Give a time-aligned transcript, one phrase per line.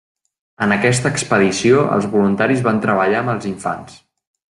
[0.67, 4.01] En aquesta expedició, els voluntaris van treballar amb els infants.